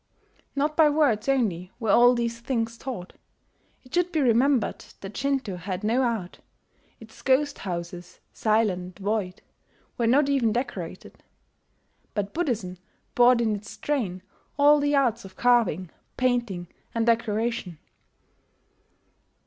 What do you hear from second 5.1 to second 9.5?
Shinto had no art: its ghost houses, silent and void,